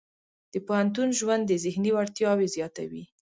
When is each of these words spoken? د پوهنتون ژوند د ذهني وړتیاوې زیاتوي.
د 0.53 0.55
پوهنتون 0.67 1.09
ژوند 1.19 1.43
د 1.47 1.51
ذهني 1.63 1.91
وړتیاوې 1.93 2.47
زیاتوي. 2.55 3.03